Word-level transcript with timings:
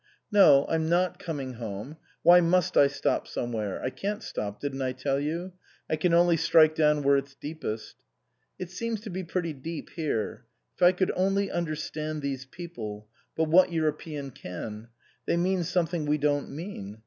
"No, 0.31 0.65
I'm 0.67 0.89
not' 0.89 1.19
coming 1.19 1.53
home/ 1.53 1.95
Why 2.23 2.39
must 2.41 2.75
I 2.75 2.87
* 2.87 2.87
stop 2.87 3.27
some 3.27 3.51
where'? 3.51 3.79
I 3.85 3.91
can't 3.91 4.23
stop, 4.23 4.59
didn't 4.59 4.81
I 4.81 4.93
tell 4.93 5.19
you? 5.19 5.53
I 5.87 5.95
can 5.95 6.11
only 6.11 6.37
strike 6.37 6.73
down 6.73 7.03
where 7.03 7.17
it's 7.17 7.35
deepest." 7.35 7.97
It 8.59 8.71
seems 8.71 8.99
to 9.01 9.11
be 9.11 9.23
pretty 9.23 9.53
deep 9.53 9.91
here. 9.91 10.45
If 10.75 10.81
I 10.81 10.91
could 10.93 11.11
only 11.15 11.51
understand 11.51 12.23
these 12.23 12.47
people 12.47 13.05
but 13.37 13.43
what 13.47 13.71
Euro 13.71 13.93
pean 13.93 14.31
can? 14.31 14.87
They 15.27 15.37
mean 15.37 15.63
something 15.63 16.07
we 16.07 16.17
don't 16.17 16.49
mean. 16.49 16.97